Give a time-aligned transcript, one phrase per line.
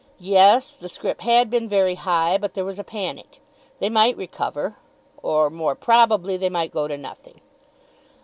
[0.19, 3.39] Yes; the scrip had been very high; but there was a panic.
[3.77, 4.77] They might recover,
[5.21, 7.39] or, more probably, they might go to nothing.